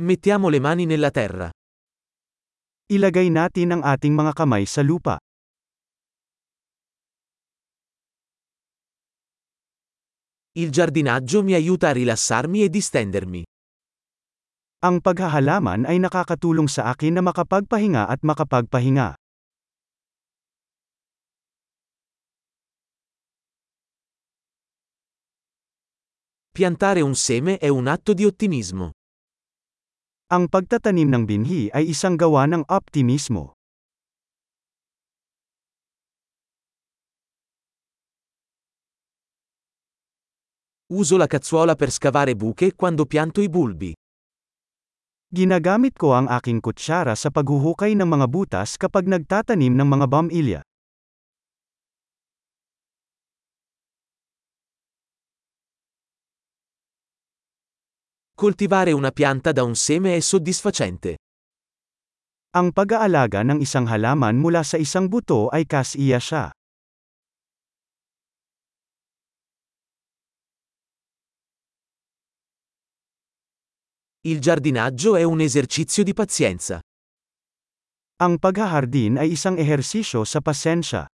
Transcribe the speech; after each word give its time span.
Mettiamo 0.00 0.48
le 0.48 0.60
mani 0.60 0.86
nella 0.86 1.10
terra. 1.10 1.50
Ilagay 2.86 3.34
natin 3.34 3.74
ang 3.74 3.82
ating 3.82 4.14
mga 4.14 4.30
kamay 4.30 4.62
sa 4.62 4.86
lupa. 4.86 5.18
Il 10.54 10.70
giardinaggio 10.70 11.42
mi 11.42 11.58
aiuta 11.58 11.90
a 11.90 11.96
rilassarmi 11.98 12.62
e 12.62 12.70
distendermi. 12.70 13.42
Ang 14.86 15.02
paghahalaman 15.02 15.82
ay 15.90 15.98
nakakatulong 15.98 16.70
sa 16.70 16.94
akin 16.94 17.18
na 17.18 17.22
makapagpahinga 17.26 18.06
at 18.06 18.22
makapagpahinga. 18.22 19.18
Piantare 26.54 27.02
un 27.02 27.18
seme 27.18 27.58
è 27.58 27.66
un 27.66 27.90
atto 27.90 28.14
di 28.14 28.22
ottimismo. 28.22 28.97
Ang 30.28 30.44
pagtatanim 30.52 31.08
ng 31.08 31.24
binhi 31.24 31.72
ay 31.72 31.88
isang 31.88 32.12
gawa 32.12 32.44
ng 32.44 32.68
optimismo. 32.68 33.56
Uso 40.92 41.16
la 41.16 41.24
cazzuola 41.24 41.80
per 41.80 41.88
scavare 41.88 42.36
buche 42.36 42.76
quando 42.76 43.08
pianto 43.08 43.40
i 43.40 43.48
bulbi. 43.48 43.96
Ginagamit 45.32 45.96
ko 45.96 46.12
ang 46.12 46.28
aking 46.28 46.60
kutsara 46.60 47.16
sa 47.16 47.32
paghuhukay 47.32 47.96
ng 47.96 48.04
mga 48.04 48.28
butas 48.28 48.76
kapag 48.76 49.08
nagtatanim 49.08 49.72
ng 49.72 49.88
mga 49.88 50.06
bamilya. 50.12 50.60
Coltivare 58.38 58.92
una 58.92 59.10
pianta 59.10 59.50
da 59.50 59.64
un 59.64 59.74
seme 59.74 60.14
è 60.14 60.20
soddisfacente. 60.20 61.18
Ang 62.54 62.70
pag-aalaga 62.70 63.42
ng 63.42 63.58
isang 63.58 63.90
halaman 63.90 64.38
mula 64.38 64.62
sa 64.62 64.78
isang 64.78 65.10
buto 65.10 65.50
ay 65.50 65.66
kasiya 65.66 66.22
siya. 66.22 66.54
Il 74.22 74.38
giardinaggio 74.38 75.18
è 75.18 75.26
un 75.26 75.42
esercizio 75.42 76.06
di 76.06 76.14
pazienza. 76.14 76.78
Ang 78.22 78.38
paghahardin 78.38 79.18
ay 79.18 79.34
isang 79.34 79.58
ehersisyo 79.58 80.22
sa 80.22 80.38
pasensya. 80.38 81.10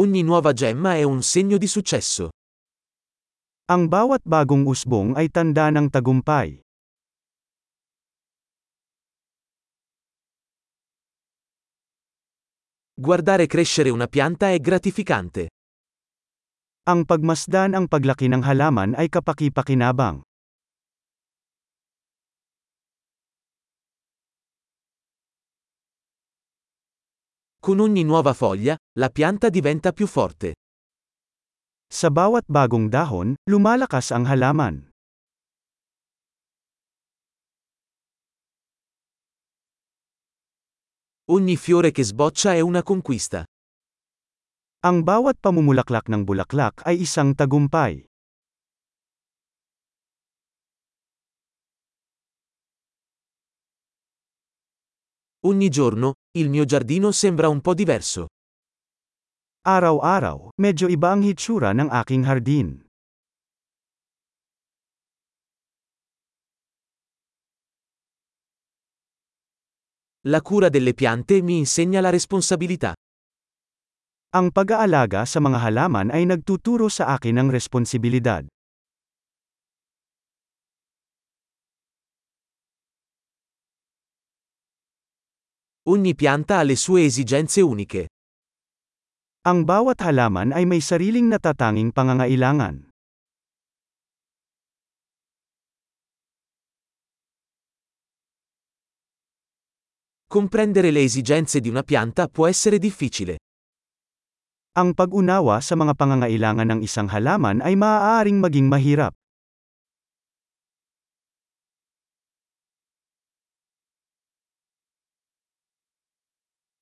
Ogni 0.00 0.22
nuova 0.22 0.54
gemma 0.54 0.96
è 0.96 1.02
un 1.02 1.20
segno 1.20 1.58
di 1.60 1.68
successo. 1.68 2.32
Ang 3.68 3.84
bawat 3.84 4.24
bagong 4.24 4.64
usbong 4.64 5.12
ay 5.12 5.28
tanda 5.28 5.68
ng 5.68 5.92
tagumpay. 5.92 6.56
Guardare 12.96 13.44
crescere 13.44 13.92
una 13.92 14.08
pianta 14.08 14.48
è 14.48 14.56
gratificante. 14.56 15.52
Ang 16.88 17.04
pagmasdan 17.04 17.76
ang 17.76 17.84
paglaki 17.84 18.24
ng 18.32 18.40
halaman 18.40 18.96
ay 18.96 19.12
kapaki-pakinabang. 19.12 20.24
Con 27.60 27.78
ogni 27.78 28.04
nuova 28.04 28.32
foglia, 28.32 28.74
la 28.96 29.10
pianta 29.10 29.50
diventa 29.50 29.92
più 29.92 30.06
forte. 30.06 30.54
Sa 31.92 32.08
bawat 32.08 32.48
bagong 32.48 32.88
dahon, 32.88 33.36
lumalakas 33.44 34.16
ang 34.16 34.24
halaman. 34.24 34.88
Ogni 41.28 41.56
fiore 41.60 41.90
che 41.92 42.02
sboccia 42.02 42.54
è 42.56 42.60
una 42.60 42.82
conquista. 42.82 43.44
Ang 44.80 45.04
bawat 45.04 45.36
pamumulaklak 45.36 46.08
ng 46.08 46.24
bulaklak 46.24 46.80
ay 46.88 47.04
isang 47.04 47.36
tagumpay. 47.36 48.08
Ogni 55.44 55.68
giorno, 55.68 56.19
il 56.38 56.48
mio 56.48 56.64
giardino 56.64 57.10
sembra 57.10 57.48
un 57.48 57.60
po' 57.60 57.74
diverso. 57.74 58.30
Araw-araw, 59.66 60.54
medyo 60.62 60.86
iba 60.86 61.10
ang 61.10 61.26
hitsura 61.26 61.74
ng 61.74 61.90
aking 61.90 62.22
hardin. 62.22 62.86
La 70.30 70.38
cura 70.38 70.68
delle 70.70 70.94
piante 70.94 71.42
mi 71.42 71.58
insegna 71.58 71.98
la 71.98 72.14
responsabilità. 72.14 72.94
Ang 74.30 74.54
pag-aalaga 74.54 75.26
sa 75.26 75.42
mga 75.42 75.58
halaman 75.58 76.14
ay 76.14 76.30
nagtuturo 76.30 76.86
sa 76.86 77.18
akin 77.18 77.42
ng 77.42 77.48
responsibilidad. 77.50 78.46
Ogni 85.88 86.12
pianta 86.14 86.58
ha 86.58 86.62
le 86.62 86.76
sue 86.76 87.08
esigenze 87.08 87.64
uniche. 87.64 88.12
Ang 89.48 89.64
bawat 89.64 90.04
halaman 90.04 90.52
ay 90.52 90.68
may 90.68 90.84
sariling 90.84 91.32
natatanging 91.32 91.88
pangangailangan. 91.96 92.92
Comprendere 100.28 100.92
le 100.92 101.00
esigenze 101.00 101.64
di 101.64 101.72
una 101.72 101.82
pianta 101.82 102.28
può 102.28 102.44
essere 102.44 102.76
difficile. 102.76 103.40
Ang 104.76 104.92
pag-unawa 104.92 105.64
sa 105.64 105.80
mga 105.80 105.96
pangangailangan 105.96 106.76
ng 106.76 106.80
isang 106.84 107.08
halaman 107.08 107.64
ay 107.64 107.72
maaaring 107.74 108.36
maging 108.36 108.68
mahirap. 108.68 109.16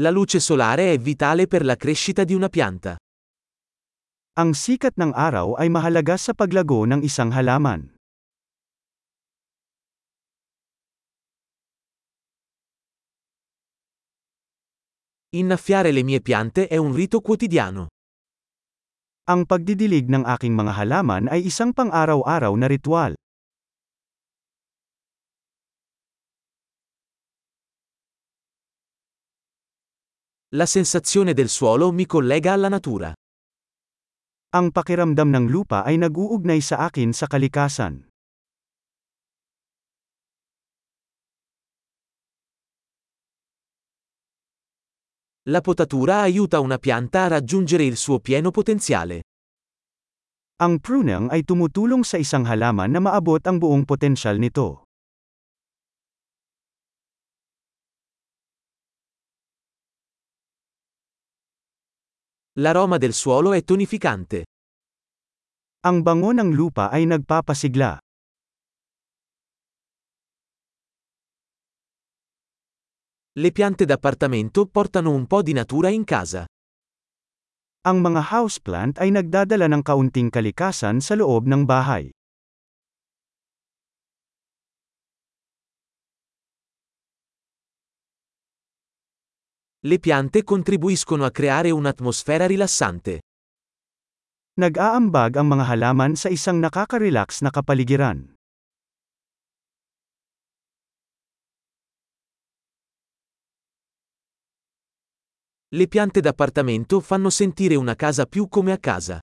La 0.00 0.08
luce 0.08 0.40
solare 0.40 0.94
è 0.94 0.98
vitale 0.98 1.46
per 1.46 1.62
la 1.62 1.76
crescita 1.76 2.24
di 2.24 2.32
una 2.32 2.48
pianta. 2.48 2.96
Ang 4.40 4.56
sikat 4.56 4.96
ng 4.96 5.12
araw 5.12 5.60
ay 5.60 5.68
mahalaga 5.68 6.16
sa 6.16 6.32
paglago 6.32 6.88
ng 6.88 7.04
isang 7.04 7.28
halaman. 7.36 7.84
Innaffiare 15.36 15.92
le 15.92 16.00
mie 16.00 16.24
piante 16.24 16.64
è 16.64 16.80
un 16.80 16.96
rito 16.96 17.20
quotidiano. 17.20 17.92
Ang 19.28 19.44
pagdidilig 19.44 20.08
ng 20.08 20.24
aking 20.24 20.56
mga 20.56 20.80
halaman 20.80 21.28
ay 21.28 21.44
isang 21.44 21.76
pang-araw-araw 21.76 22.56
na 22.56 22.72
ritual. 22.72 23.19
La 30.52 30.66
sensazione 30.66 31.32
del 31.32 31.48
suolo 31.48 31.92
mi 31.92 32.06
collega 32.06 32.50
alla 32.52 32.66
natura. 32.66 33.14
Ang 34.50 34.74
pakiramdam 34.74 35.30
ng 35.30 35.46
lupa 35.46 35.86
ay 35.86 35.94
nag-uugnay 35.94 36.58
sa 36.58 36.90
akin 36.90 37.14
sa 37.14 37.30
kalikasan. 37.30 38.10
La 45.46 45.62
potatura 45.62 46.26
aiuta 46.26 46.58
una 46.58 46.82
pianta 46.82 47.30
a 47.30 47.38
raggiungere 47.38 47.86
il 47.86 47.94
suo 47.94 48.18
pieno 48.18 48.50
potenziale. 48.50 49.22
Ang 50.66 50.82
pruning 50.82 51.30
ay 51.30 51.46
tumutulong 51.46 52.02
sa 52.02 52.18
isang 52.18 52.42
halaman 52.50 52.90
na 52.90 52.98
maabot 52.98 53.38
ang 53.46 53.62
buong 53.62 53.86
potensyal 53.86 54.42
nito. 54.42 54.89
L'aroma 62.58 62.98
del 62.98 63.14
suolo 63.14 63.52
è 63.52 63.62
tonificante. 63.62 64.42
Ang 65.86 66.02
bango 66.02 66.34
ng 66.34 66.50
lupa 66.50 66.90
ay 66.90 67.06
nagpapasigla. 67.06 67.94
Le 73.38 73.50
piante 73.54 73.86
d'appartamento 73.86 74.66
portano 74.66 75.14
un 75.14 75.30
po' 75.30 75.46
di 75.46 75.54
natura 75.54 75.94
in 75.94 76.02
casa. 76.02 76.42
Ang 77.86 78.02
mga 78.02 78.34
houseplant 78.34 78.98
ay 78.98 79.14
nagdadala 79.14 79.70
ng 79.70 79.86
kaunting 79.86 80.28
kalikasan 80.28 80.98
sa 80.98 81.14
loob 81.14 81.46
ng 81.46 81.62
bahay. 81.62 82.10
Le 89.82 89.98
piante 89.98 90.44
contribuiscono 90.44 91.24
a 91.24 91.30
creare 91.30 91.70
un'atmosfera 91.70 92.44
rilassante. 92.44 93.24
Nag-aambag 94.60 95.40
ang 95.40 95.56
mga 95.56 95.64
halaman 95.72 96.20
sa 96.20 96.28
isang 96.28 96.60
nakaka-relax 96.60 97.40
na 97.40 97.48
kapaligiran. 97.48 98.36
Le 105.72 105.86
piante 105.88 106.20
d'appartamento 106.20 107.00
fanno 107.00 107.32
sentire 107.32 107.72
una 107.80 107.96
casa 107.96 108.26
più 108.28 108.52
come 108.52 108.76
a 108.76 108.78
casa. 108.78 109.16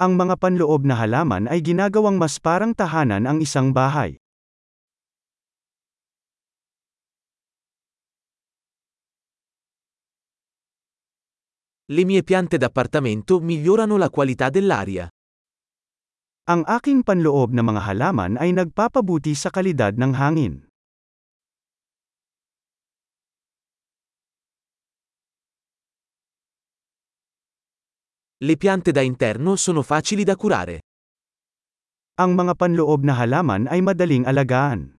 Ang 0.00 0.16
mga 0.16 0.40
panloob 0.40 0.88
na 0.88 0.96
halaman 0.96 1.44
ay 1.44 1.60
ginagawang 1.60 2.16
mas 2.16 2.40
parang 2.40 2.72
tahanan 2.72 3.28
ang 3.28 3.44
isang 3.44 3.68
bahay. 3.76 4.16
Le 11.90 12.04
mie 12.04 12.22
piante 12.22 12.54
d'appartamento 12.54 13.40
migliorano 13.40 13.96
la 13.98 14.10
qualità 14.10 14.46
dell'aria. 14.46 15.10
Ang 16.46 16.62
aking 16.62 17.02
panloob 17.02 17.50
na 17.50 17.66
mga 17.66 17.82
halaman 17.82 18.38
ay 18.38 18.54
nagpapabuti 18.54 19.34
sa 19.34 19.50
kalidad 19.50 19.98
ng 19.98 20.14
hangin. 20.14 20.54
Le 28.38 28.54
piante 28.54 28.94
da 28.94 29.02
interno 29.02 29.58
sono 29.58 29.82
facili 29.82 30.22
da 30.22 30.38
curare. 30.38 30.86
Ang 32.22 32.38
mga 32.38 32.54
panloob 32.54 33.02
na 33.02 33.18
halaman 33.18 33.66
ay 33.66 33.82
madaling 33.82 34.30
alagaan. 34.30 34.99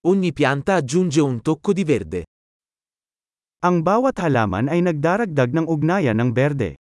Ogni 0.00 0.32
pianta 0.32 0.76
aggiunge 0.76 1.20
un 1.20 1.42
tocco 1.42 1.76
di 1.76 1.84
verde. 1.84 2.24
Ang 3.60 3.84
bawat 3.84 4.16
halaman 4.24 4.72
ay 4.72 4.80
nagdaragdag 4.80 5.52
ng 5.52 5.68
ugnayan 5.68 6.16
ng 6.16 6.32
berde. 6.32 6.80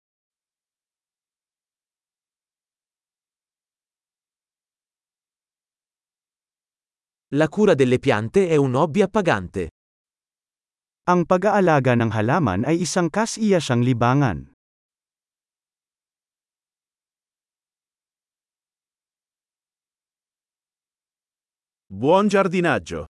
La 7.36 7.52
cura 7.52 7.76
delle 7.76 8.00
piante 8.00 8.48
è 8.48 8.56
un 8.56 8.80
hobby 8.80 9.04
appagante. 9.04 9.68
Ang 11.12 11.28
pag-aalaga 11.28 12.00
ng 12.00 12.16
halaman 12.16 12.64
ay 12.64 12.88
isang 12.88 13.12
kas-iya 13.12 13.60
libangan. 13.84 14.59
Buon 21.92 22.28
giardinaggio! 22.28 23.10